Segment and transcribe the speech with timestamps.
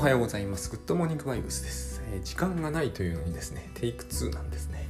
[0.00, 0.70] おはようございます。
[0.70, 4.88] グッドモーニングバイブスです、えー、時間がないというのにですね、テイク2なんですね。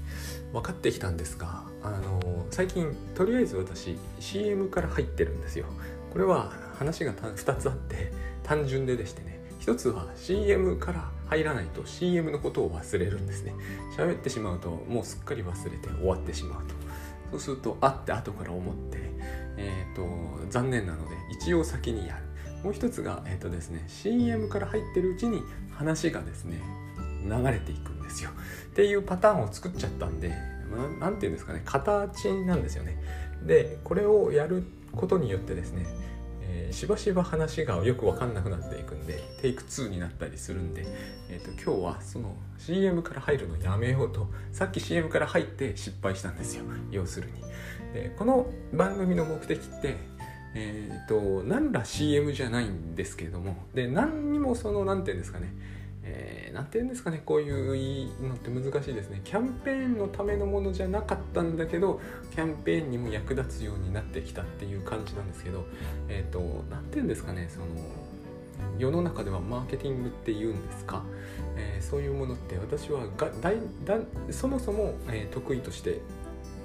[0.53, 5.67] 分かってきたんですが、あのー、最近とりあえず私 CM から入ってるんですよ。
[6.13, 8.13] これは話が2つあって
[8.45, 13.53] 単純ででしてね、1つは CM から入らないと CM のことを忘れるんですね。
[13.99, 16.75] 喋ってしまうともうすっかり忘れて終わってしまうと。
[17.33, 18.99] そうすると、あって後から思って、
[19.57, 20.07] えっ、ー、と、
[20.51, 22.30] 残念なので一応先にやる。
[22.63, 26.61] もう一つが、えーとですね、CM から入ってるうちに話がですね
[27.25, 28.31] 流れていくんですよ。
[28.31, 30.35] っていうパターンを作っちゃったんで
[31.01, 33.03] 何て言うんですかね形なんですよね。
[33.47, 35.87] でこれをやることによってですね、
[36.43, 40.85] えー、しばしば話がよく分かんなくなっていくんでテイク2になったりするんで、
[41.29, 46.65] えーと、今日はその CM から入るのやめようとさっき CM から入って失敗したんですよ。
[46.91, 47.41] 要するに。
[47.95, 49.97] でこの番組の目的って
[50.55, 55.53] えっ、ー、と何ら CM じゃないんですけれどもで何にもその何て言うんですかね
[56.03, 59.21] えー、なんて言うんですかねこういうのって難しいですね。
[59.25, 62.01] キャンペーンのためのものじゃなかったんだけど
[62.33, 65.67] キャンペーンにも役立つようになってきたっていう感じなんですけど
[66.09, 67.67] えっ、ー、と何て言うんですかねその
[68.79, 71.05] 世の中ではマーケティングって言うんですか、
[71.57, 73.99] えー、そういうものって私はがだいだ
[74.31, 76.01] そもそも、えー、得意として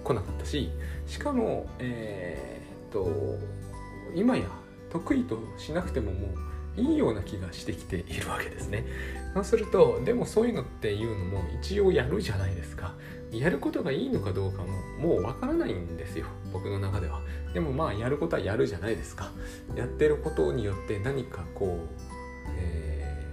[0.04, 0.70] こなかったし
[1.08, 3.38] しかもえっ、と
[4.14, 4.46] 今や
[4.90, 6.28] 得意としなくてもも
[6.78, 8.86] ういいような気がしてきているわけですね。
[9.34, 12.94] そうするとでもそういうのっていうのも一応やるじゃないですか。
[13.32, 14.68] やることがいいのかどうかも
[15.00, 17.22] もうわからないんですよ僕の中では。
[17.54, 19.32] でもまあやることはやるじゃないですか。
[19.76, 23.26] やってることによって何かこう、え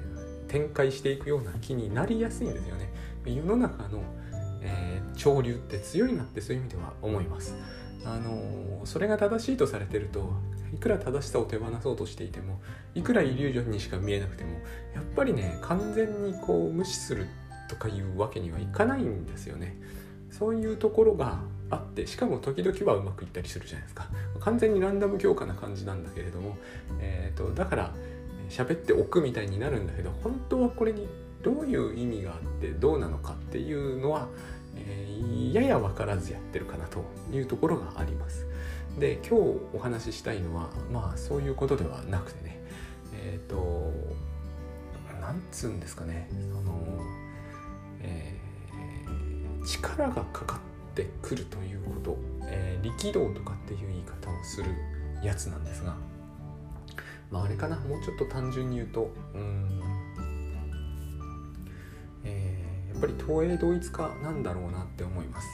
[0.46, 2.92] ー、展開していくような気になりやすいんですよね。
[3.24, 4.02] 世の中の、
[4.60, 7.54] えー、潮流って強いなってそういう意味では思います。
[8.04, 10.32] あのそれが正しいとされてると
[10.74, 12.60] いくら正しさを手放そうとしていても
[12.94, 14.52] いくらイリュージョンにしか見えなくても
[14.94, 17.26] やっぱりね完全にこう無視する
[17.68, 19.76] とかいうわけにはいかないんですよね。
[20.30, 24.08] そういうところがあってしかも時々はうまくいったりするじゃないですか
[24.40, 26.56] 完全にランダム強化な感じなんだけれども、
[27.00, 27.94] えーと、だから
[28.48, 31.06] 喋っておくみたいになるんだけど本当はこれに
[31.42, 34.28] どういう意味があってどうなのかっていうのは、
[34.76, 38.46] え、やや分からずやってるかなというところがあります。
[38.98, 42.60] で今日お話ししたいのはまあそういうことではなくてね
[43.14, 43.92] えっ、ー、と
[45.20, 46.78] なんつうんですかねその、
[48.00, 54.70] えー、力がかかってくるということ、えー、力道とかっていう言い方をする
[55.22, 55.96] やつなんですが
[57.30, 59.80] まああれかなもうちょっと単純に言うとうん
[63.02, 65.48] ぱり東映同一化なんだろうなって思います。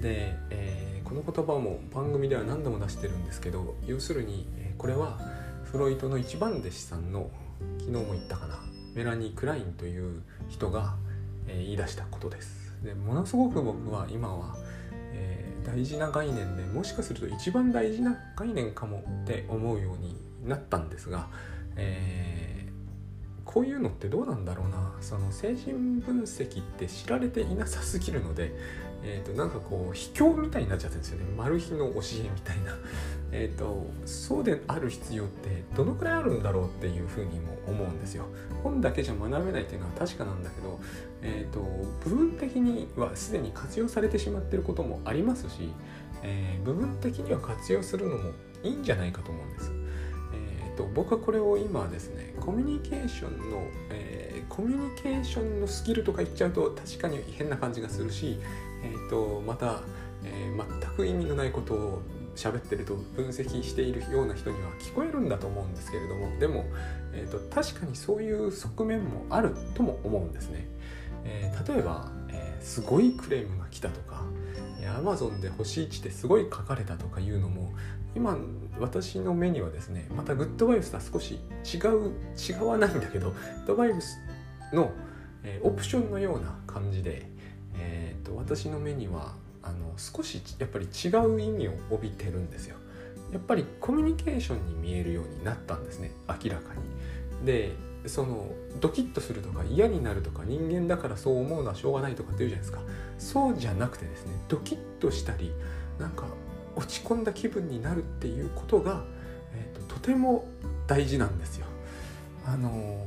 [0.00, 4.46] で、えー、この言葉も番組では何度も出してるんですけど要するに
[4.78, 5.18] これは
[5.64, 7.30] フロイトの一番弟子さんの
[7.80, 8.60] 昨日も言ったかな
[8.94, 10.94] メラニー・クラインという人が、
[11.48, 12.72] え、言い出したことです。
[12.84, 14.56] でものすごく僕は今は、
[15.12, 20.16] えー、大事な概念でもしかすると一番大事な概念かもって思うように
[20.46, 21.28] なったんですが、
[21.74, 22.63] えー
[23.44, 24.92] こういうのってどうなんだろうな。
[25.00, 28.52] その精神分析って知られていなさすぎるので、
[29.06, 31.26] えー、となんかこう卑怯みたいになっちゃってるんですよね。
[31.36, 32.76] マル秘の教えみたいな、
[33.32, 38.24] えーと、そうである必要ってどのくらいあるんだろうっていうふうにも思うんですよ。
[38.62, 40.80] 本だけじゃ学べないっていうのは確かなんだけど、
[41.20, 41.60] えーと、
[42.08, 45.70] 部分的にはすでに活用されてしまってることもありますし、
[46.22, 48.30] えー、部分的には活用するのも
[48.62, 49.83] いいんじゃないかと思うんです。
[50.76, 58.38] と、僕はこれを今ですねコミュニケーションの、えー、コミュニケーションのスキルとか言っちゃうと確かに変な感じがするし、
[58.82, 59.80] えーと、また、
[60.24, 62.02] えー、全く意味のないことを
[62.36, 66.64] 喋ってると分析しているような人には聞こえるんだと思うんですけれどもでも、
[67.12, 70.66] えーと、確かにそういう側面もあるとも思うんですね。
[71.24, 74.24] えー、例えば、えー、すごいクレームが来たとか
[74.82, 77.72] Amazon で星1ってすごい書かれたとかいうのも
[78.16, 78.36] 今
[78.78, 84.18] 私の目にはですねまたグッドバイブスとは少し違う違わないんだけどグッドバイブス
[84.72, 84.92] の、
[85.42, 87.26] えー、オプションのような感じで、
[87.76, 92.76] えーと、私の目にはあの少しやっぱり違う意味を帯びてるんですよ。
[93.32, 97.46] やっぱりコミュニケーションに見えるようになったんですね明らかに。
[97.46, 97.72] で
[98.06, 98.48] その
[98.80, 102.82] ドキッとするとか嫌になるとか人間だからそう思うのはしょうがないとかって言うじゃないですか
[103.18, 105.52] そうじゃなくてですねドキッとしたり
[105.98, 106.26] なんか
[106.76, 109.04] 落ち込んだ気分になるっていうことが、
[109.54, 110.46] えーと、とても
[110.86, 111.66] 大事なんですよ。
[112.46, 113.04] あのー、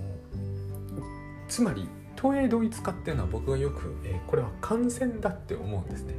[1.47, 1.87] つまり
[2.19, 6.15] 東映同一化っていうのは僕がよく、えー、これは感染だって思うんですね。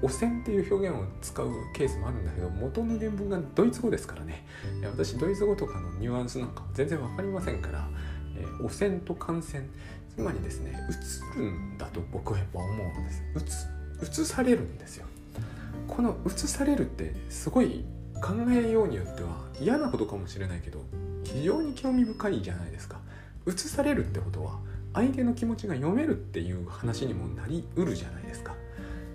[0.00, 4.44] 汚染っていう表現を使うケースもあるんだけど元の原文がドイツ語ですからね
[4.84, 7.88] 私ドイツ語とかのニュアンスなんか全然分かりませんから、
[8.36, 9.64] えー、汚染と感染
[10.14, 10.72] つまりですね
[11.36, 15.06] 映るんだと僕はやっぱ思うんです映されるんですよ
[15.88, 17.84] この映されるってすごい
[18.22, 20.84] 考えようによっては嫌なことかもしれないけど
[21.24, 23.00] 非常に興味深いじゃないですか。
[23.46, 24.60] 映されるってことは
[24.94, 28.54] 相手の気持ちが読めるっていう話にもなりうるじゃないですか、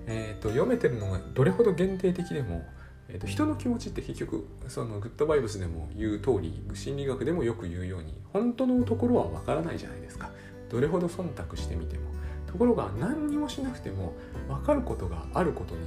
[0.07, 2.63] えーと、読めてるのがどれほど限定的でも、
[3.09, 10.31] えーと、人の気持ちって結局そのグッドバイブスでも言う通り心理学でもよく言うように本当のところはわからないじゃないですか。
[10.69, 12.13] どれほど忖度してみても。
[12.47, 14.13] ところが何にもしなくても
[14.47, 15.81] 分かることがあることに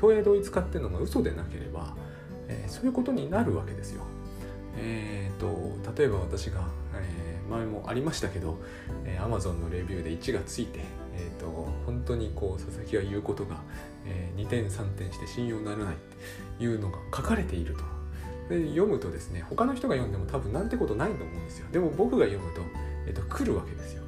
[0.00, 1.94] 東映同一化っていうのが嘘でなければ、
[2.48, 4.02] えー、そういうことになるわけですよ。
[4.76, 8.58] えーと、例えば私が、えー、前もありましたけど、
[9.04, 10.80] えー、Amazon のレビューで1がついて、
[11.14, 11.46] えーと、
[11.84, 13.56] 本当にこう佐々木が言うことが、
[14.06, 15.96] えー、2点3点して信用ならないっ
[16.58, 17.98] ていうのが書かれていると。
[18.48, 21.66] で読むとですね他の人が読んでも多分なんてことないと思うんですよ。
[21.70, 22.62] でも僕が読むと,、
[23.06, 24.02] えーと、来るわけですよ。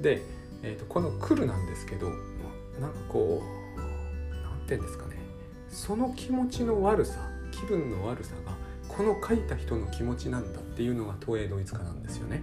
[0.00, 0.22] で、
[0.62, 2.08] えーと、この「来る」なんですけど
[2.80, 3.42] なんかこ
[3.76, 3.80] う
[4.42, 5.13] 何て言うんですかね
[5.74, 7.18] その気持ちの悪さ
[7.50, 8.52] 気分の悪さが
[8.88, 12.42] この書いた人の気持ちなんだっていうのが東映ドイツ化なんですよね。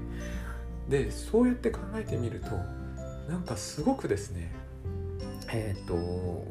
[0.89, 2.49] でそうやって考えてみると
[3.31, 4.51] なんかすごくですね
[5.49, 6.45] えっ、ー、と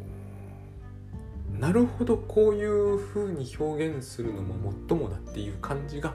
[1.59, 6.15] なるほどこういうふうに表現するのももっともだっていう感じが、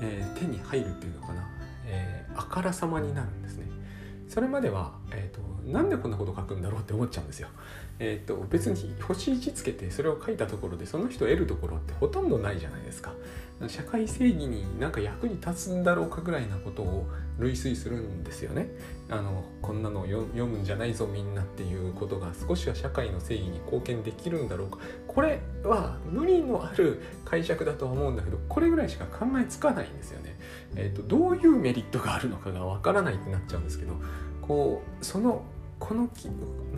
[0.00, 1.48] えー、手に入るっていうのかな、
[1.86, 3.77] えー、あからさまになるんですね。
[4.28, 5.40] それまでは、えーと、
[5.72, 7.48] なんでこんなこと書くんだろうって思っちゃうんですよ。
[7.98, 13.12] えーと、別に星1つけてそれを書いたところでその人を得るところってほとんどないじゃないですか。
[13.66, 17.08] 社会正義になんか役に立つんだろうかぐらいなことを
[17.40, 18.68] 類推するんですよね。
[19.08, 24.78] あのこんなの読むんじゃないぞみんなっていうことが少しは社会の正義に貢献できるんだろうか
[25.08, 30.38] これは無理のある解釈だとは思うんだけどこれぐらいしか考えつかないんですよね。
[30.76, 33.94] えーと、どういうメリットがあるのかがわからないってなっちゃうんですけど
[34.40, 35.42] こうその
[35.80, 36.30] この何て言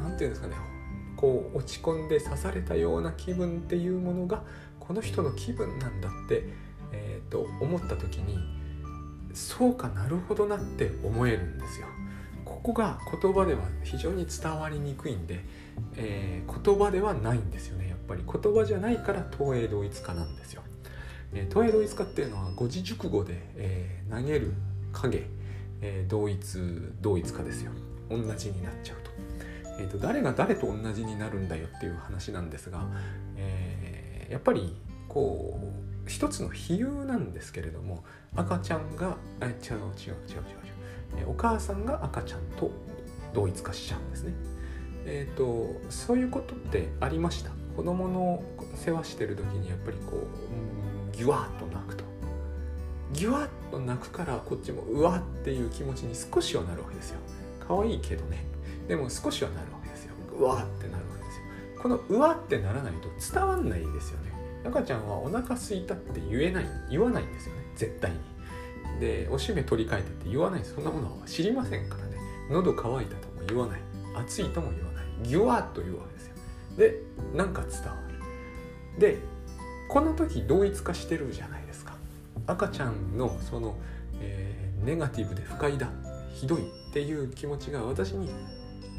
[0.03, 0.55] うんですかね
[1.17, 4.43] こう落ち込んで刺されたような気分っていうものが
[4.79, 6.49] この人の気分なんだって、
[6.92, 8.38] えーと、思った時に
[9.32, 11.87] そうかなるほどなって思えるんですよ。
[12.44, 15.44] ここが言葉では非常に伝わりにくいんで、
[15.96, 20.62] えー、言葉ではないんですよねやっぱり言葉じゃないから東映同一化なんですよ。
[21.32, 24.52] えー、東映同一化っていうのは五字熟語で、えー、投げる
[24.93, 25.26] 影、
[25.81, 26.58] えー、同一
[27.00, 27.70] 同一化ですよ
[28.08, 29.10] 同じになっちゃうと,、
[29.78, 32.84] えーと、誰が誰と同じになるんだよっていう話なんですが、
[33.36, 34.76] えー、やっぱり
[35.08, 38.04] こう一つの比喩なんですけれども
[38.34, 40.10] 赤ちゃんがえ違う違う違う違
[41.16, 42.70] う違う、お母さんが赤ちゃんと
[43.32, 44.34] 同一化しちゃうんですね。
[45.06, 47.50] えーと、そういうことってありました？
[47.76, 48.42] 子供の
[48.74, 50.26] 世話してる時にやっぱりこ
[51.12, 52.04] うギュワッと泣くと。
[53.12, 57.18] ギュワッと泣くからこっちもうわっていう気持ちに少しはなるわけですよ。
[57.66, 58.44] 可愛いけどね。
[58.88, 60.14] でも少しはなるわけですよ。
[60.38, 61.42] うわってなるわけですよ。
[61.82, 64.30] このうわってならないと伝わんないですよね。
[64.64, 67.62] 赤ちゃんはお腹すいたって言えない言わないんですよね。
[67.76, 68.18] 絶対に。
[69.00, 70.64] でおしめ取り替えてって言わない。
[70.64, 72.16] そんなものは知りませんからね。
[72.50, 73.80] 喉乾いたとも言わない。
[74.16, 75.04] 暑いとも言わない。
[75.22, 76.34] ギュワッと言うわけですよ。
[76.76, 77.02] で
[77.34, 77.96] なんか伝わ
[78.96, 79.00] る。
[79.00, 79.18] で
[79.88, 81.94] この時同一化してるじゃないですか。
[82.46, 83.76] 赤ちゃんのその、
[84.20, 85.88] えー、ネガティブで不快だ
[86.34, 88.31] ひどいっていう気持ちが私に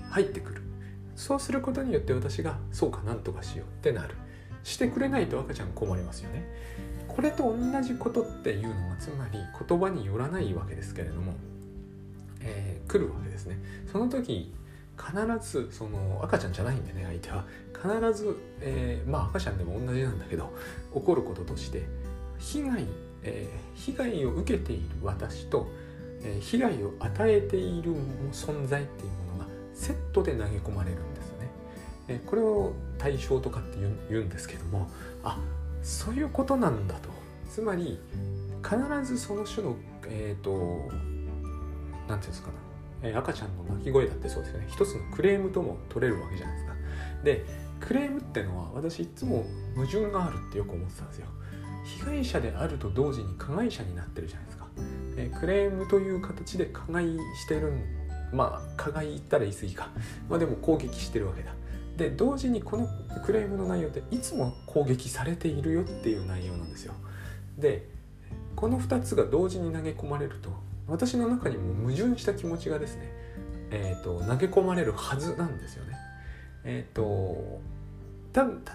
[0.09, 0.61] 入ってくる。
[1.15, 4.15] そうすることによって私がそうかなんとかしようってなる。
[4.63, 6.45] してくれないと赤ちゃん困りますよね。
[7.07, 11.33] これと同じことっていうのはつまり言葉によらないわけですけれども、
[12.41, 13.57] えー、来るわけですね。
[13.91, 14.53] その時
[14.97, 17.45] 必ずその赤ちゃんじゃないんでね相手は。
[17.73, 20.53] 必ず、えー、まあ赤ちゃんでも同じなんだけど
[20.93, 21.83] 起こることとして
[22.37, 22.85] 被害
[23.23, 25.67] えー、被害を受けている私と、
[26.23, 27.93] えー、被害を与えている
[28.31, 31.10] 存在っていうものがセットで投げ込まれるん。
[32.13, 33.77] え、これを対象とかって
[34.09, 34.89] 言うんですけども
[35.23, 35.37] あ
[35.81, 37.09] そういうことなんだと。
[37.49, 37.99] つまり
[38.63, 39.75] 必ずその種の
[40.07, 40.95] えっ、ー、と何て
[42.07, 42.47] 言うんですか
[43.03, 44.67] な、え赤ちゃんの泣き声だってそうですよね。
[44.69, 46.75] 一つのクレームとも取れるわけじゃないですか。
[47.23, 47.45] で
[47.81, 51.27] クレームってのは私いつも矛盾があるってよく思ってたんですよ。
[51.83, 54.67] 被害者であると同時に加害者になってるじゃないですか、
[55.17, 57.73] え、クレームという形で加害してる
[58.31, 59.89] まあ加害言ったら言い過ぎか。
[60.29, 61.53] まあでも攻撃してるわけだ。
[62.01, 62.87] で同時にこの
[63.23, 66.93] クレームの内容っていつも攻撃されているよっていう内容なんですよ。
[67.59, 67.87] で
[68.55, 70.49] この2つが同時に投げ込まれると
[70.87, 73.13] 私の中にも矛盾した気持ちがですね、
[73.69, 75.95] えーと、投げ込まれるはずなんですよね。
[76.63, 77.61] えっ、ー、と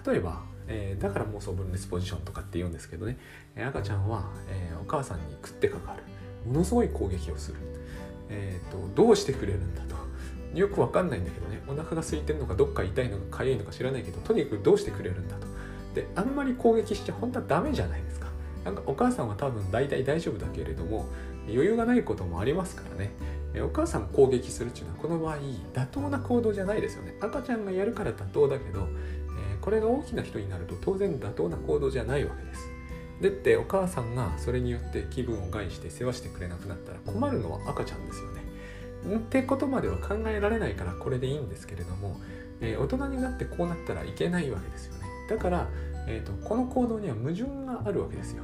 [0.06, 3.16] 例えばえー、だから妄想分裂ポジションとかって言うんですけどね、
[3.56, 6.02] 赤ちゃんは、えー、お母さんに食ってかかる、
[6.44, 7.58] ものすごい攻撃をする、
[8.30, 10.05] えーと、どうしてくれるんだと。
[10.54, 15.46] よくわかんないんだけどねお腹が空いてるのかどっか痛いのか痒いのか知らないけどとにかくどうしてくれるんだと。
[15.94, 18.26] であんまり攻撃しちゃ本当はダメじゃないですか。
[18.64, 21.06] なんかお母さんは多分大体大丈夫だけれども
[21.46, 23.10] 余裕がないこともありますからね。
[23.62, 25.36] お母さん攻撃するっていうのはこの場合
[25.72, 27.14] 妥当な行動じゃないですよね。
[27.20, 32.68] 赤ちゃんがやるから妥当だけど、えー、これが大きな人になると当然妥当な行動じゃないわけです。
[33.20, 38.45] でってお母さんがそれによって気分を害して世話してくれなくなったら困るのは赤ちゃんですよね。
[39.14, 42.20] ってことまでは考えられないからこれでいいんですけれども、
[42.60, 45.68] えー、大人になってこうなったらいけないわけですよねだから、
[46.08, 48.42] えーと、この行動には矛盾があるわけですよ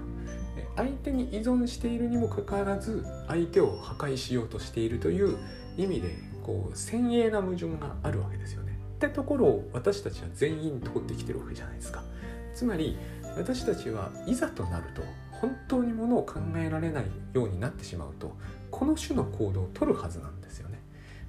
[0.77, 5.37] 相手に依存しているにもかかわらず相手を破壊しようとしているという
[5.77, 8.79] 意味でこう先鋭な矛盾があるわけですよね。
[8.97, 12.03] ってところを私たちは全員通ってきてるわけじゃないですか。
[12.55, 12.97] つまり
[13.37, 18.37] 私たちはいざとなると本当にものを考えられないようになってしまうと
[18.73, 20.81] この種の行動を取るはずなんですよね。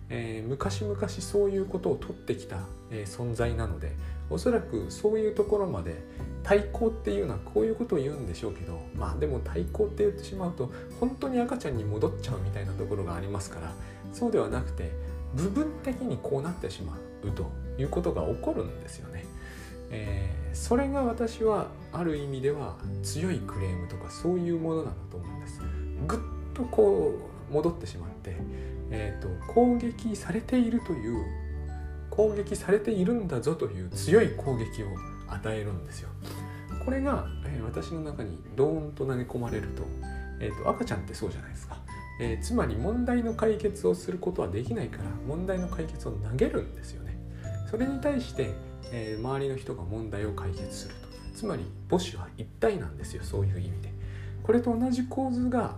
[0.09, 2.57] えー、昔々そういうことを取ってきた、
[2.89, 3.95] えー、存在なので
[4.29, 6.03] おそらくそういうところまで
[6.43, 13.71] 対抗っていうのはこういうことを言うんでしょうけどまあでも対抗って言ってしまうと本当に赤ちゃんに戻っちゃうみたいなところがありますから
[14.11, 14.91] そうではなくて
[15.35, 19.25] 部分的にこうなってしまうということが起こるんですよね。
[19.89, 25.61] えー、それが私はある意味では強いクレームとかそういうものなんだと思うんです。
[26.07, 26.19] ぐっ
[26.53, 28.35] とこう戻ってしまって、
[28.89, 31.23] えーと、攻撃されているという
[32.09, 34.87] 攻撃されているんだぞという強い攻撃を
[35.27, 36.09] 与えるんですよ。
[36.83, 39.83] これが、えー、私の中にドーンと投げ込まれると,、
[40.39, 41.77] えーと、赤ちゃんってそうじゃないですか、
[42.19, 47.17] えー、つまり問題の解決をすることはできないから問題の解決を投げるんですよね。
[47.71, 48.51] それに対して、
[48.91, 53.93] えー、周りの人が問題を解決するとつまり母子は一体なんですよそういう意味で。
[54.43, 55.77] これと同じ構図が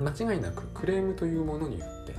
[0.00, 2.14] 間違いなくクレームというものによって、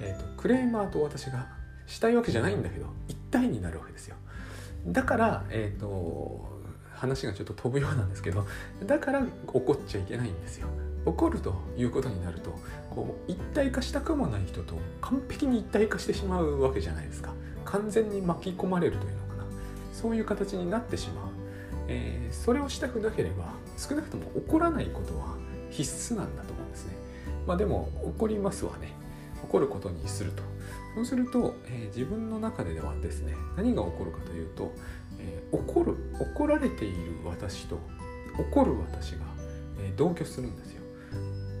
[0.00, 1.48] えーとクレーマーと私が
[1.86, 4.16] したいわけじゃないんだけど一体になるわけですよ。
[4.86, 6.46] だから、えーと、
[6.92, 8.46] 話がちょっと飛ぶようなんですけど
[8.86, 10.68] だから怒っちゃいけないんですよ。
[11.06, 12.58] 怒るということになると
[12.90, 17.34] こう一体化したくもない人と完璧に一体化してしまうわけじゃないですか
[17.66, 19.44] 完全に巻き込まれるというのかな
[19.92, 21.26] そういう形になってしまう、
[21.88, 25.36] えー、それをしたくなければ少なくとも怒らないことは
[25.70, 26.96] 必須なんだと思うんですね
[27.46, 28.92] まあでも怒りますわね。
[29.42, 30.42] 怒ることにすると。
[30.94, 34.72] そうすると、えー、自分の中ではですね何が起こるかというと、
[35.18, 37.78] えー、怒る怒られている私と
[38.38, 39.26] 怒る私が、
[39.80, 40.82] えー、同居するんですよ。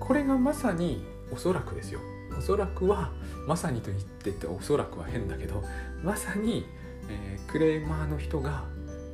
[0.00, 2.00] これがまさにおそらくですよ。
[2.36, 3.12] おそらくは
[3.46, 5.62] まさにと言ってておそらくは変だけど
[6.02, 6.66] まさに、
[7.08, 8.64] えー、クレーマーの人が、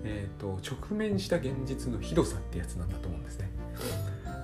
[0.04, 3.50] えーと、直面した現実のひどさってやつなんだと思うんですね。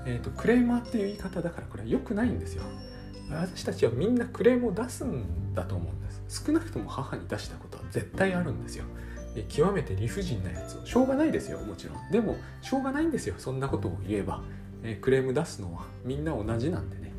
[0.06, 2.62] えーとクレーマーっていう言い方だからこれは良くないんですよ。
[3.30, 6.44] 私たちはみんなクレームを出すんだと思うんです。
[6.46, 8.84] 少なくとも母に出したことは絶対あるんですよ。
[9.48, 10.86] 極めて理不尽なやつを。
[10.86, 12.10] しょうがないですよもちろん。
[12.10, 14.42] でもしょうがないんですよそんなことを言えば、
[14.82, 15.82] えー、クレーム出すのは。
[16.04, 17.12] みんな同じなんでね、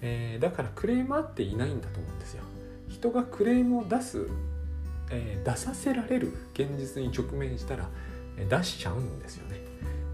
[0.00, 2.42] えー、だからクレーマーっていないんだと思うんですよ。
[2.88, 4.26] 人がクレームを出す、
[5.10, 7.88] えー、出させられる現実に直面したら、
[8.38, 9.60] え出しちゃうんですよね。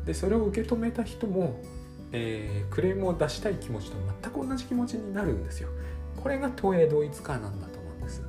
[0.05, 1.61] でそれを受け止めた人も
[2.13, 5.69] えー、クレームを出したい気持ちと全く同じ気持ちになるんですよ。
[6.17, 8.23] これが投影同一化なんだと思うんです。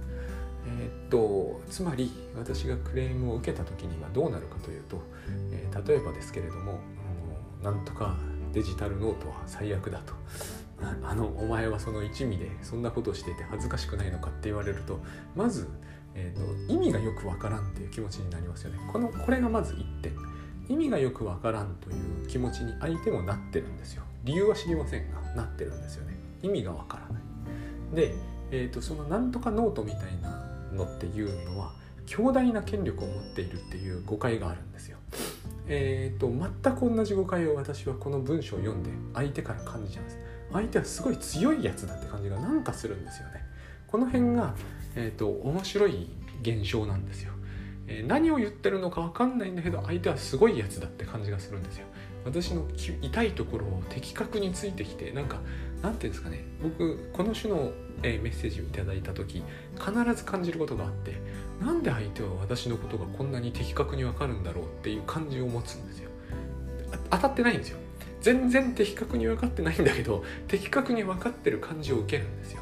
[0.67, 5.01] えー、っとつまり私がクレームを受けた時にはどうなるかというと、
[5.51, 6.79] えー、例えばですけれども
[7.63, 8.15] なんとか
[8.53, 10.13] デジタルノートは最悪だと。
[11.03, 15.01] あのお前はその一味でそんなことをしていて恥ずかしくないのかって言われると
[15.36, 15.67] まず、
[16.15, 18.79] えーと、意味がよくわからんっていう気持ちになりますよね。
[18.91, 20.13] このこれがまず1点。
[20.70, 24.04] 意味がよくわからんという気持ちに相手もなってるんですよ。
[24.24, 26.16] 理由は知りませんがなってるんですよね。
[26.44, 27.24] 意味がわからない。
[27.96, 28.14] で、
[28.52, 31.74] えーと、そのなんとかノートみたいなのっていうのは
[32.06, 34.98] 強大な権力を持っているっていう誤解があるんですよ。
[35.68, 40.20] えーと、全く同じ誤解を私はこの文章を読んで相手から感じちゃうんです。
[40.52, 43.44] 相手はすごい強いやつだって感じがなんかするんですよね。
[43.88, 44.54] この辺が、
[44.96, 46.10] えーと面白い
[46.42, 47.34] 現象なんですよ。
[47.89, 51.88] え何を言ってるのか分かんないんだけど相手はすごいやつだって感じがするんですよ。
[52.24, 52.67] 私の
[53.01, 55.39] 痛いところを的確についてきてなんか
[55.81, 56.46] なんていうんですかね。
[56.62, 57.72] 僕この種の、
[58.03, 59.43] えメッセージをいただいた時
[59.77, 61.15] 必ず感じることがあって
[61.60, 66.10] なんで相手は私のことがこんなに的確に分かるんだろうっていう感じを持つんですよ。
[67.10, 67.79] 当たってないんですよ。
[68.22, 72.62] 全然的確に分かってないんだけど的確に分かってる感じを受けるんですよ。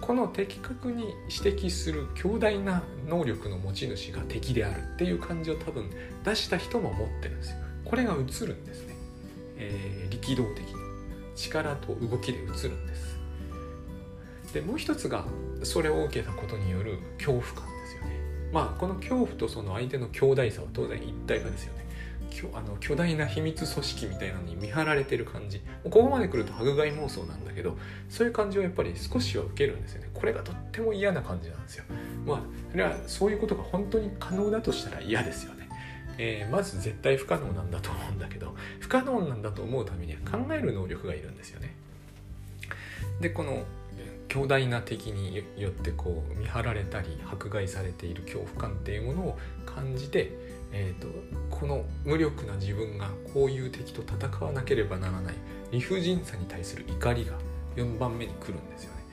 [0.00, 5.90] この的確に指摘する強大な能力の持ち主が敵であるっていう感じを多分
[6.24, 7.56] 出した人も持ってるんですよ。
[7.84, 8.96] これが映るんですね、
[9.56, 10.74] えー、力道的に
[11.36, 13.18] 力と動きで映るんです。
[14.52, 15.24] でもう一つが
[15.62, 18.20] それを受けたことによる恐怖感ですよね。
[18.52, 21.83] まあこの恐怖とその相手の強大さは当然一体化ですよね。
[22.52, 25.60] あの巨大な秘密組織みたいなのに見張られてる感じ。
[25.84, 27.76] ここまで来ると迫害妄想なんだけど
[28.08, 30.10] そういう感じはやっぱり少しは受けるんですよね。
[30.12, 31.84] これがとっても嫌な感じなんですよ。
[32.26, 35.68] まあそれはそういうことが本当に可能だとしたら嫌ですよね。
[36.18, 41.74] えー、まず絶対不可能なんだと思うんだけど不可能なんだと思うためには考える能力がいるんですよね。
[43.20, 43.64] でこの
[44.28, 50.32] 強大な敵によってこう見張られたり迫害されている恐怖感っていうものを感じて
[50.76, 51.06] えーと、
[51.56, 55.34] この無力な自分がこういう敵と戦わなければならない
[55.70, 57.38] 理不尽さに対する怒りが
[57.76, 59.04] 4番目に来るんですよね。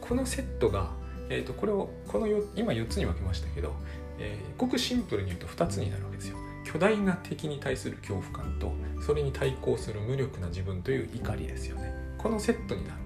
[0.00, 0.90] このセットが、
[1.28, 3.74] えーと、これをこのよ今4つに分けましたけど、
[4.18, 6.36] えー、ごくシンプルに言うと2つになるわけですよ。
[6.64, 8.72] 巨大な敵に対する恐怖感と
[9.04, 11.92] それに対抗する無力な自分という怒りですよね。
[12.16, 12.96] このセットになる。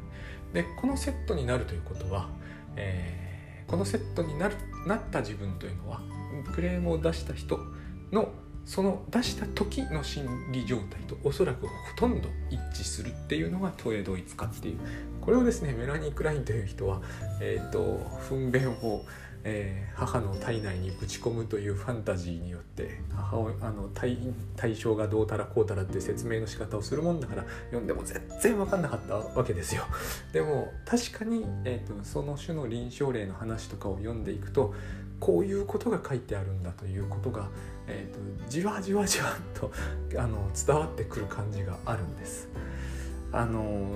[0.52, 2.28] でこのセットになるということは、
[2.76, 4.54] えー、このセットになる
[4.86, 6.00] なった自分というのは
[6.54, 7.58] クレームを出した人
[8.14, 8.30] の
[8.64, 14.78] その出した時の心理状態とおそらくほとんど一致するっていうのがトレードイツ化っていう。
[15.20, 17.02] これをですねメラニー・クラインという人は、
[17.40, 19.04] えーと、糞便を、
[19.44, 24.18] えー、母の体内にぶち込むというファンタジーによって母親あの対
[24.56, 29.84] 対象がどうたらこうたらって説明の仕方をするもんだから読んでも全然分かんなかったわけですよ。
[30.32, 34.74] でも確かに、えーとその種の臨床例の話とかを読んでいくと
[35.20, 37.48] こういうことが書いてあるんだということが
[37.86, 39.70] えーと、じわじわじわっと
[40.18, 42.48] あの伝わってくる感じがあるんです。
[43.32, 43.90] あの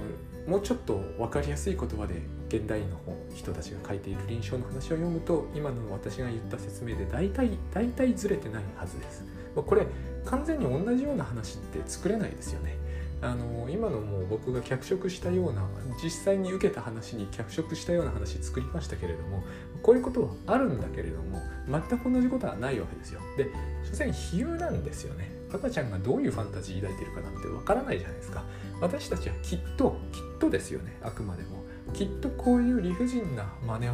[0.47, 2.99] もうちょっと分かりやすい言葉で現代の
[3.35, 9.25] 人たちが書いている臨床の話を読むと今の私が言った説明で大体大体ずれてないはずです。
[9.55, 9.87] これ
[10.25, 12.77] 完全に同じような話って作れないですよね。
[13.21, 15.63] あの今のもう僕が脚色したような
[16.03, 19.43] 実際に受けた話に脚色したような話作りましたけれども
[19.83, 23.51] こういうことはあるんだけれども全く同じことはないわけですよで
[23.85, 28.45] 所詮比喩なんですよね赤ちゃんがどういうファンタジー抱いてるかなんてわからないじゃないですか
[28.81, 33.93] 私たちはきっときっとですよねあくまでもきっとこういう理不尽な真似を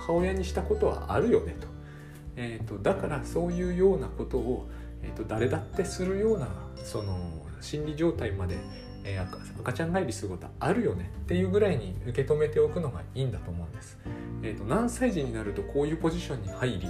[0.00, 1.66] 母親にしたことはあるよねと,、
[2.36, 4.68] えーと、だからそういうようなことを、
[5.02, 6.48] えーと誰だってするような
[6.84, 8.56] その心理状態まで、
[9.04, 13.98] えー、赤ちゃん返りすることはあるよねっていうぐらいに受け止めておくのがいいんだと思うんです。
[14.42, 16.88] えーと、何歳児になるとこういうポジションに入り、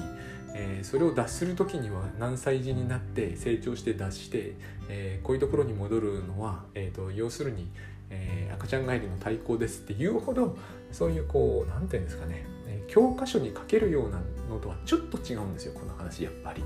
[0.54, 4.54] えー、それを脱する時には何歳児になって成長して脱して、
[4.88, 7.68] えー、こういうところに戻るのは、えーと、要するに、
[8.12, 10.56] えー、赤ちゃん返りの対抗ですっていうほど
[10.92, 12.46] そういうこう何て言うんですかね
[12.88, 14.20] 教科書に書けるような
[14.50, 16.62] のとはちょっと違うんですよこの話やっぱり。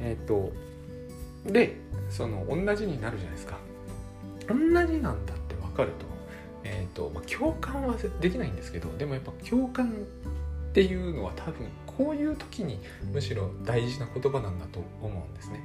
[0.00, 0.52] えっ、と
[1.44, 1.76] で
[2.10, 3.58] その同じになるじゃないですか
[4.48, 6.06] 同じなんだって分かると,、
[6.64, 12.78] えーとまあ、共感はできないんですけどでもやっぱ共感っていうのは多分こういう時に
[13.12, 15.60] むしろ大事な言葉なんだと思うんですね。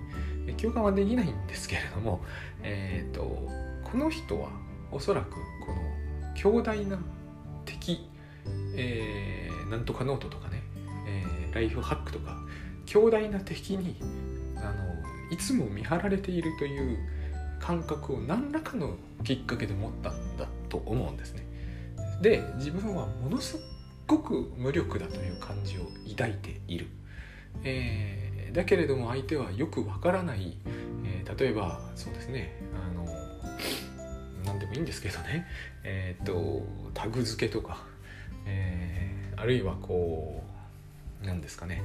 [0.57, 2.21] 共感はできないんですけれども、
[2.63, 3.21] えーと、
[3.83, 4.49] この人は
[4.93, 5.37] おそらくこ
[5.71, 6.99] の強大な
[7.65, 8.07] 敵、
[8.75, 10.61] えー、なんとかノートとかね、
[11.07, 12.37] えー、ライフハックとか
[12.85, 13.95] 強大な敵に
[14.57, 14.93] あの
[15.31, 16.97] いつも見張られているという
[17.59, 21.47] 感覚を何らかのきっかけで持ったんだと思うんですね。
[22.21, 23.57] で自分はものす
[24.05, 26.87] ごく無力だという感じを抱いている。
[27.63, 30.57] えー、だけれども相手はよくわからない、
[31.05, 33.02] えー、例えばそうですねあの
[34.73, 35.45] もいいんですけどね。
[35.83, 37.83] えっ、とタグ付けとか、
[38.45, 40.43] えー、あるいはこ
[41.21, 41.81] う何ですかね。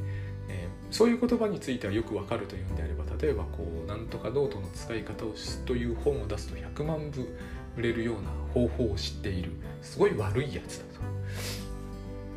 [0.49, 7.29] えー、そういう言葉についてはよくわかるというんであれば例えばこう「なんとかノートの使い方をすという本を出すと100万部
[7.77, 9.53] 売れるような方法を知っている。
[9.83, 11.01] すごい悪いやつだと。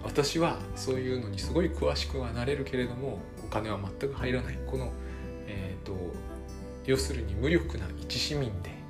[0.04, 4.58] 私はそういうのにすごい詳しくはなれるけれどもお金は全く入らない。
[4.68, 4.92] この、
[5.48, 5.98] えーと、と
[6.86, 8.81] 要するに無力な一市民で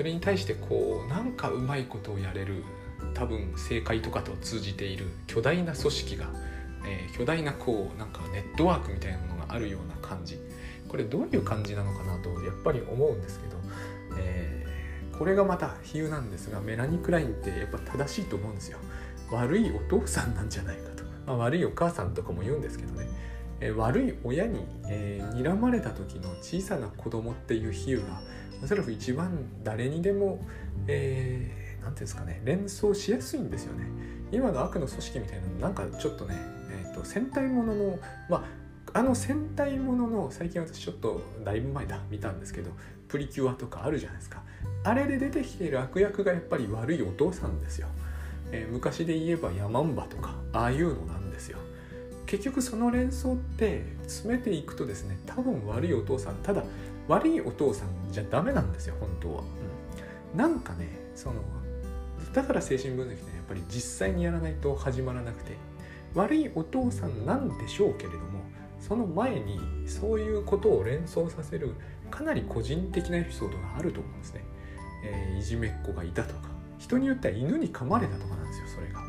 [0.00, 2.64] それに対してこうなんかうまいことをやれる
[3.12, 6.26] 多分正解とかと通じている巨大な組織が
[6.84, 10.38] えー、巨大なこうなんかネットワークみたいなものがあるような感じ。
[10.88, 13.56] これどういう感じなのかなとやっぱり思うんですけど、
[14.18, 18.78] えー、これがまた比喩なんですがメラニ・クラインってやっぱ正しいと思うんですよ。
[19.30, 23.06] 悪いお父さんなんじゃないかと、まあ、悪いお母さんとかも言うんですけどね、
[23.60, 28.20] えー、悪い親に、えー、睨まれた時の小さな子供っていう比喩が
[28.62, 30.44] おそらく一番誰にでも、
[30.86, 33.86] えー、ていうんですかね連想しやすいんですよね。
[34.32, 36.36] 今の悪の組織みたいなのなんかちょっとね
[36.94, 38.44] と戦隊もののま
[38.92, 42.70] ああの戦隊ものの最近私ちょっとだいぶ前だ見たんですけど
[43.08, 44.42] プリキュアとかあるじゃないですか。
[44.82, 47.88] あれで出てきている悪役がやっぱり悪いお父さんですよ、
[48.50, 51.58] えー、昔で言えばヤマンバとかああいうのなんですよ。
[52.26, 56.62] 結局その連想って詰めていくとですね多分悪いお父さんただ
[57.10, 59.42] 悪いお父さんじゃダメなんですよ本当は、
[60.32, 61.42] うん、なんかねその
[62.32, 65.56] だから精神分析ってやっぱり実際にやらないと始まらなくて
[66.14, 68.40] 悪いお父さんなんでしょうけれども
[68.78, 71.74] その前にそういうことを連想させる
[72.12, 74.44] かなり個人的なエピソードがあると思うんですね、
[75.04, 79.00] えー、いじめっ子がいたとか人によっては犬に噛まれたとかなんですよそれが。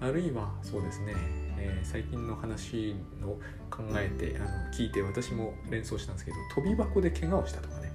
[0.00, 1.14] あるいはそうですね、
[1.58, 3.38] えー、最近の話を
[3.70, 7.92] 考えてあの聞いて私も連想したんですけど飛び箱で怪我をしたとかね。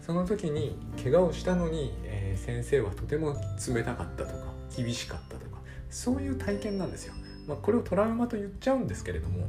[0.00, 3.36] その時に怪我をしたのに、えー、先生はとても
[3.68, 5.58] 冷たかったとか厳しかったとか
[5.90, 7.14] そういう体験なんですよ、
[7.46, 9.46] まあ、これをトラウマと言っちゃうんですけれども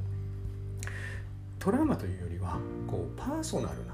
[1.60, 3.94] トラウマというよりはこうパーソナルな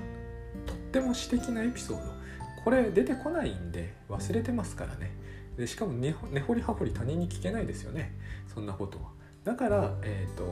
[0.65, 2.19] とっても私的なエピソード。
[2.63, 5.11] これ出てこないんで忘れてますからね。
[5.57, 8.13] でしかも根掘り葉掘り他人に聞けないですよね。
[8.53, 9.09] そんなことは。
[9.49, 10.45] だから、えーと、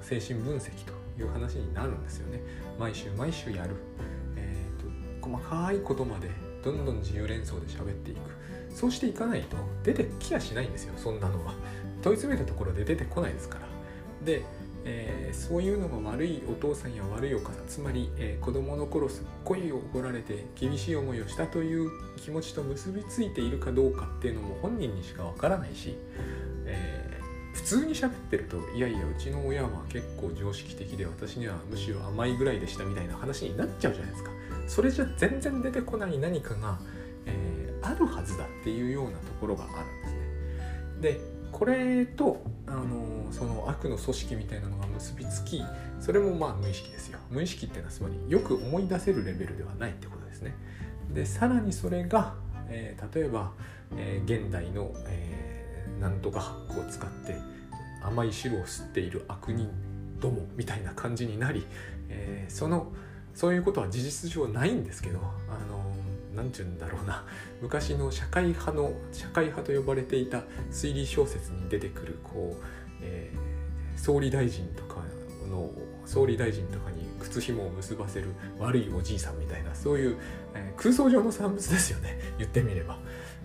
[0.00, 2.40] 精神分析という話になるんですよね。
[2.78, 3.70] 毎週毎週やる、
[4.36, 6.30] えーと、細かいことまで
[6.64, 8.20] どんどん自由連想で喋っていく。
[8.72, 10.92] そうしていかないと出てきやしないんですよ。
[10.96, 11.54] そんなのは。
[12.00, 13.66] 問い詰めたところで出てこないですから。
[14.24, 14.44] で
[14.84, 25.96] えー、そういうのが悪いお父さんや悪いお母さんつまり、えー、子供の頃すっごい怒られて厳しい思いをしたという気持ちと結びついているかどうかっていうのも本人にしかわからないし、
[27.52, 34.30] 普通に喋ってるといやいやうちの親は結構常識的で私にはむしろ甘いぐらいでしたみたいな話になっちゃうじゃないですか。
[34.66, 36.78] それじゃ全然出てこない何かが、
[37.26, 40.20] えー、あるはずだっていうようなところがあるんですね。
[41.00, 45.62] でこれとあのその悪の組織みたいなのが結びつき
[46.00, 47.18] それもまあ無意識ですよ。
[47.30, 50.54] 無意識っていうのはつまりよく思い出せるレベルではないってことですね。
[51.12, 52.34] でさらにそれが、
[52.68, 53.52] えー、例えば、
[53.96, 55.51] え、現代の、えー、
[56.02, 57.36] なんとかハックを使って
[58.02, 59.70] 甘い汁を吸っている悪人
[60.20, 61.64] どもみたいな感じになり、
[62.08, 62.92] えー、その
[63.34, 65.22] そういうことは事実上ないんですけどあ
[65.70, 65.94] の
[66.34, 67.24] 何て言うんだろうな
[67.62, 72.64] 昔の社会派の社会派と呼ばれていた推理小説に出てくるこう、
[73.00, 74.96] えー、総理大臣とか
[75.48, 75.70] の
[76.04, 80.16] 総理大臣とかに靴紐を結ばせる悪いおじいさんみたいなそういう、
[80.54, 82.98] えー、空想上の産物ですよね言ってみれば。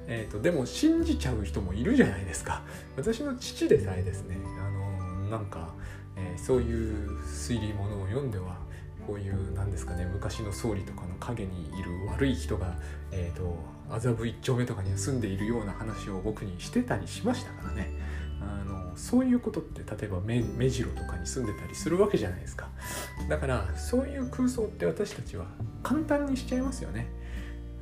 [0.07, 2.63] えーと、でも信じちゃう人もいるじゃないですか。
[2.95, 4.37] 私の父でさえですね。
[4.59, 5.73] あのなんか、
[6.15, 8.57] えー、そういう推理ものを読んでは
[9.05, 12.75] こういうなんですかね昔の総理とかの陰にいる悪い人が、
[13.11, 13.57] えーと、
[13.89, 17.89] 麻布一丁目とかに住んでいるような話を僕にしてたりしましたからね。
[18.39, 22.69] あのそういうことって例えば目目白とかに住んでたりするわけじゃないですか。
[23.29, 25.45] だからそういう空想って私たちは
[25.81, 27.07] 簡単にしちゃいますよね。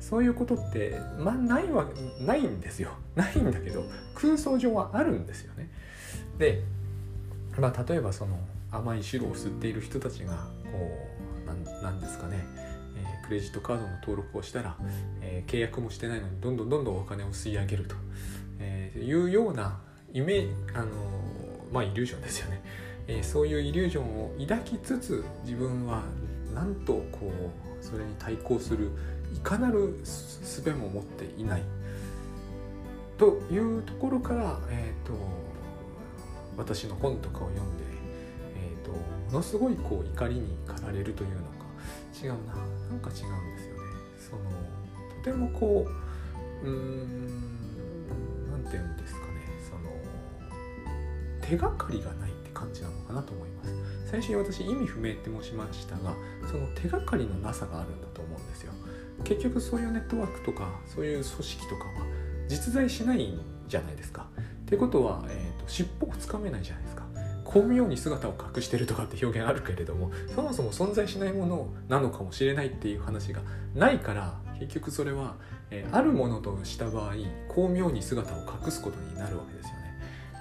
[0.00, 1.86] そういうことってまあないわ
[2.20, 2.90] ないんですよ。
[3.16, 5.70] ないんだけど空想上はあるんですよね。
[6.38, 6.62] で
[7.58, 8.38] まあ例えばその
[8.70, 12.44] 甘い汁を吸っている人たちがこうなんですかね、
[12.96, 14.76] えー、クレジットカードの登録をしたら、
[15.20, 17.94] えー、契約もしてないのにどんどんどんどんお金を吸い上げると、
[18.58, 19.78] えー、いうような
[20.12, 20.86] イメあの
[21.72, 22.62] まあイリュージョンですよね、
[23.08, 26.02] えそういうイリュージョンを抱きつつ自分は
[26.54, 27.30] なんとこ
[27.82, 28.90] うそれに対抗する
[29.36, 31.62] いかなる術も持っていない。
[33.18, 35.14] というところから、えーと
[36.56, 37.84] 私の本とかを読んで
[38.56, 38.98] えー、とも
[39.30, 41.46] のすごいこう怒りに駆られるというのか。
[42.22, 42.54] 違うな。
[42.88, 43.82] なんか違うんですよね。
[44.30, 44.42] その
[45.22, 45.86] とてもこ
[46.64, 47.40] ううーん
[48.50, 49.26] 何て言うんですかね。
[49.68, 53.74] その手がかりがないって感じなのかなと思います。
[54.10, 56.14] 最初に私意味不明って申しましたが
[56.50, 58.05] その手がかりのなさがあるんだ
[59.24, 62.06] 結局そういうネットワークとかそういう組織とかは
[62.48, 64.26] 実在しないんじゃないですか
[64.62, 67.06] ってことは、えーと、尻尾をつかめないじゃないですか
[67.44, 73.40] 巧妙に姿を隠してるとかって表現あるけれどもそもそも存在しないものなのかもしれないっていう話が
[73.74, 75.36] ないから結局それは、
[75.70, 77.14] えー、あるものとした場合
[77.48, 79.76] 巧妙に姿を隠すことになるわけですよね。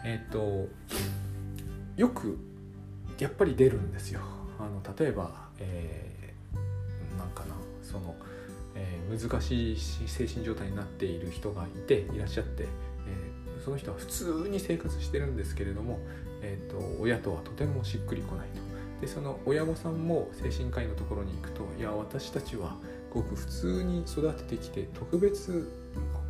[0.04, 0.68] えっ、と
[1.96, 2.38] よく
[3.20, 4.22] やっぱり出るんですよ。
[4.60, 8.16] あの例えば、えー、なんかなその、
[8.76, 16.00] えー、難しい精神状態になっている人がいていらっしゃって、えー、その人は普通に生活してるんですけれども
[16.46, 18.62] えーと、親とはとてもしっくりこないと。
[19.02, 22.78] でその親御さんも精神科医のところに行くといや私たちは
[23.14, 25.70] ごく普通に育ててきて特別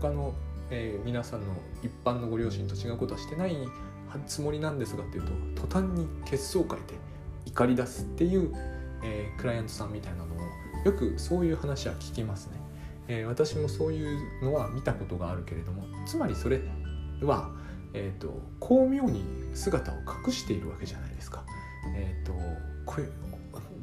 [0.02, 0.34] 他の、
[0.72, 1.48] えー、皆さんの
[1.84, 3.56] 一般のご両親と違うことはしてない
[4.26, 5.24] つもりなんですがっていう
[5.56, 6.94] と途端に血相を変えて
[7.46, 8.52] 怒り出すっていう、
[9.04, 10.42] えー、クライアントさんみたいなのも
[10.86, 12.54] よくそういう話は聞きますね。
[13.08, 16.62] えー、私もそういうのは見たことがあるけれどもつまりそれ
[17.22, 17.52] は、
[17.94, 19.96] えーと、巧妙に姿を
[20.26, 21.44] 隠しているわけじゃないですか。
[21.96, 22.34] えーと、
[22.86, 23.08] これ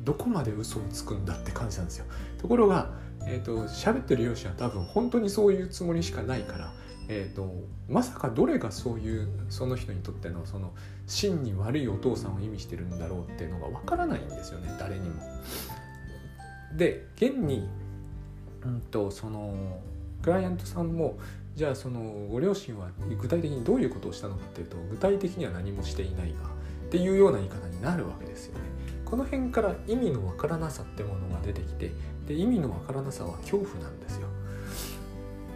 [0.04, 2.06] どこまで嘘をつくんだって感じなんですよ。
[2.38, 2.90] ところが、
[3.26, 6.72] えーと、喋ってる容姿は多分本当にそういうつもりしかないから、
[7.08, 7.52] えー、と
[7.88, 10.72] まさかどれがそういうその人にとってのその
[11.06, 15.22] 真に悪いお父さんを意味してるんだろうっていうのがわからないんですよね誰にも。
[16.76, 17.68] で現に
[18.64, 19.80] うんとその
[20.22, 21.18] クライアントさんも
[21.54, 28.60] じゃあそのご両親は具体的にどういうことをしたのかっていうと具体的には何もしていないがっていうような言い方になるわけですよね。
[29.04, 31.90] この辺から意味のわからなさってものが出てきて
[32.26, 34.28] で意味のわからなさは恐怖なんですよ。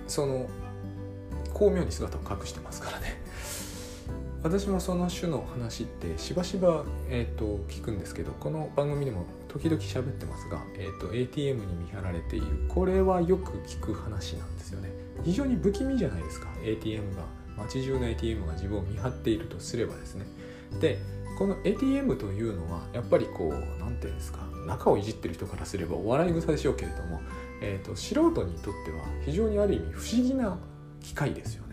[0.06, 0.46] その
[1.54, 3.22] 巧妙に姿を隠してますからね。
[4.42, 14.90] 私もその種の話ってしばしば、えーと、聞くんですけどこの番組でも時々喋ってますが、えーと、ATM に見張られているこれはよく聞く話なんですよね。
[15.24, 16.48] 非常に不気味じゃないですか。
[16.62, 17.22] ATM が
[17.56, 20.26] 街中の ATM が自分を見張っているとすればですね。
[20.80, 20.98] で
[21.38, 27.20] この ATM というのはやっぱりこう何て言うんですか中をいじってる人からすればお笑い草でしょうけれども、
[27.62, 30.58] えーと素人にとっては非常にある意味不思議な
[31.02, 31.65] 機械ですよ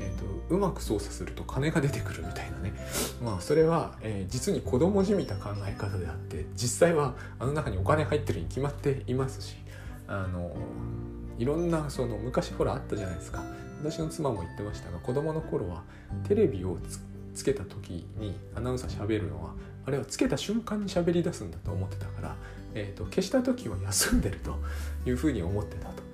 [0.00, 2.72] えー、とうまく操作すると金が出てくるみたいなね
[3.22, 9.56] まあそれは、えー、実に子供じみた考え方であって実際はあの中にお金入ってるに決まっていますし
[10.08, 10.56] あの
[11.38, 13.44] いろんなその昔ほらあったじゃないですか
[13.82, 15.82] 私の妻も言ってましたが子供の頃は
[16.26, 16.78] テレビを
[17.34, 19.54] つけた時にアナウンサー喋るのは
[19.86, 22.36] あれはつけた瞬間に喋り出すんだと思ってたから、
[22.74, 24.58] えーと消した時は休んでると
[25.06, 26.09] いうふうに思ってたと。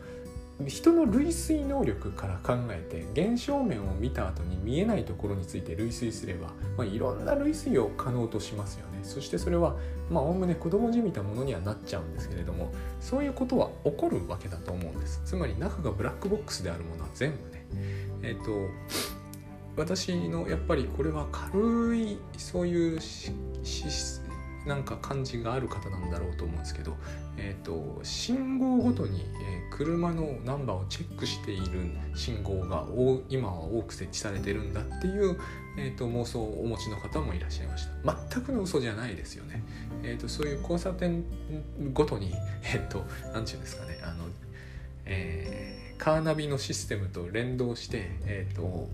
[0.64, 2.82] 人の類推能力から考え
[3.14, 9.00] て現象面を見た後に見えないところについて類推すれば、まあ、いろんな類推を可能としますよね。
[9.02, 9.76] そしてそれは
[10.10, 15.20] まあおおむね子供じみたものにはなっちゃうんですけれどもそういうことは起こるわけだと思うんです。
[15.26, 17.66] つまり中がブラックボックスであるものは全部ね。
[18.22, 18.50] えっ、ー、と
[19.76, 23.00] 私のやっぱりこれは軽いそういう
[24.66, 26.96] なんか感じがある方なんだろうと思うんですけど、
[27.36, 32.84] えーと、信号ごとに、え、車のナンバーをチェックしている信号が
[33.28, 35.38] 今は多く設置されてるんだっていう、
[35.78, 38.16] えーと、妄想をお持ちの方もいらっしゃいました。
[38.32, 39.62] 全くの嘘じゃないですよね、
[40.02, 41.24] えーと、そういう交差点
[41.92, 42.32] ごとに
[42.64, 44.24] えっ、ー、と何て言うんですかねあの、
[45.04, 48.88] えー、カーナビのシステムと連動してえっ、ー、と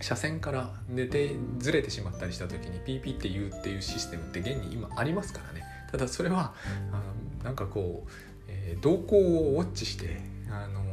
[0.00, 6.54] 車線から寝てずれてしまったりした時に PP って言うっていうシステムって現に今ありますからねただそれは
[6.92, 8.10] あのなんかこう、
[8.48, 10.86] えー、動向をウォッチしてあの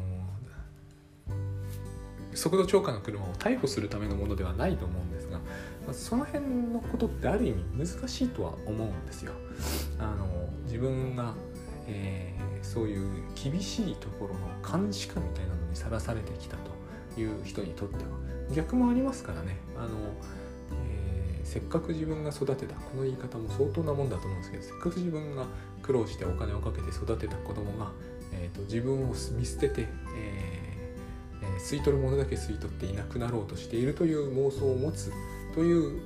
[2.35, 5.43] 速度超過の車を逮捕するためのものではないと思うんですが、ま
[5.91, 9.33] あ、その辺のことってある意味難しいとは思うんですよ。
[9.99, 11.33] あの自分が、
[11.87, 16.71] えー、そういう厳しいところの監視下みたいなのにさらされてきたと
[17.21, 18.01] いう人にとっては
[18.55, 19.57] 逆もありますからね。
[19.77, 19.89] あの、
[20.85, 25.45] えー、せっかく自分が育てたこの言い方も相当なもんだと思うんですけどせっかく自分が
[25.81, 27.91] 苦労してお金をかけて育てた子供が、
[28.31, 35.11] えーと、自分を見捨てて、えー、吸い取るものだけ吸い取っていなくなろうとしているという妄想を持つ
[35.53, 36.01] という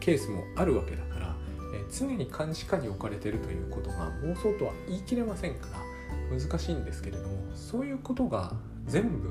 [0.00, 1.36] ケースもあるわけだから、
[1.74, 5.84] えー、常に監視下に置かれてるということが妄想とは言い切れませんから
[6.30, 8.54] 難しいんですけれどもそういうことが
[8.86, 9.30] 全部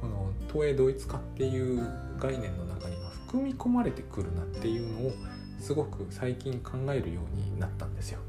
[0.00, 1.86] この東映同一化っていう
[2.18, 5.12] 概念の中には含み込まれてくるなっていうのを
[5.60, 8.20] すごく最近考えるようになったんですよ。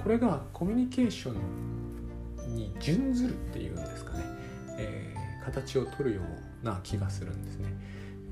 [0.00, 1.32] これがコミュニケーショ
[2.46, 4.24] ンに準ずるっていうんですかね、
[4.78, 6.22] えー、形を取るよ
[6.62, 7.68] うな気がするんですね。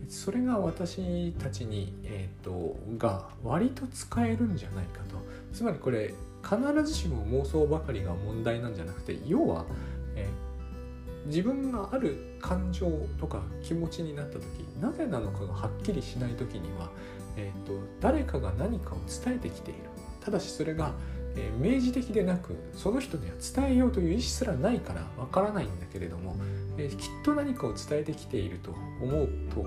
[0.08, 9.66] それが私たちに、えーと、が割と使えるんじゃないかとつまりこれ必ずしも妄想ばかりが問題なんじゃなくて要は、
[10.16, 10.49] えー
[11.26, 14.44] 自分がある感情とか気持ちになった時
[14.80, 16.90] なぜなのかがはっきりしない時には、
[17.36, 19.80] えーと、誰かが何かを伝えてきている
[20.20, 20.92] ただしそれが、
[21.36, 26.36] えー、明示的でなくその人には伝えようという意思すらないからわからないんだけれども、
[26.78, 28.70] えー、きっと何かを伝えてきていると
[29.02, 29.66] 思うと,、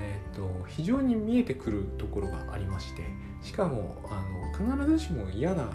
[0.00, 3.02] えーと、非常に見えてくるところがありまして
[3.42, 4.22] しかもあ
[4.64, 5.70] の必ずしも嫌な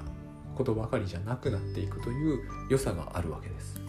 [0.56, 3.83] ことばかりじゃなくなっていくという良さがあるわけです。